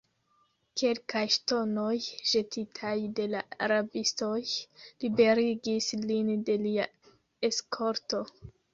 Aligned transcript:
Kelkaj 0.81 1.21
ŝtonoj, 1.35 1.91
ĵetitaj 2.31 2.95
de 3.21 3.29
la 3.35 3.43
rabistoj, 3.73 4.41
liberigis 5.07 5.93
lin 6.11 6.37
de 6.51 6.61
lia 6.67 6.91
eskorto. 7.53 8.29